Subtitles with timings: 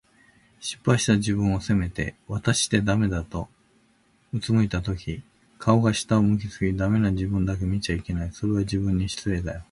[0.59, 3.47] 失敗した自分を責めて、「わたしってダメだ」と
[4.33, 5.21] 俯いたとき、
[5.59, 8.31] 顔が下を向き過ぎて、“ダメ”な自分だけ見ちゃいけない。
[8.31, 9.59] それは、自分に失礼だよ。